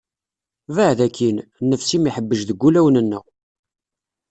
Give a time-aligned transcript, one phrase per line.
[0.75, 1.37] Baɛed akin!
[1.63, 3.23] Nnefs-im ihebbej deg wulawen-nneɣ.